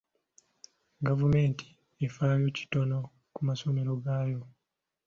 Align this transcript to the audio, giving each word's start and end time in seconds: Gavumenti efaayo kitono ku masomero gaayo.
Gavumenti 1.07 1.65
efaayo 2.05 2.47
kitono 2.57 2.99
ku 3.33 3.41
masomero 3.47 3.91
gaayo. 4.03 4.41